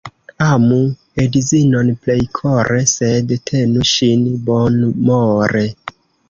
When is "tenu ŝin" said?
3.51-4.25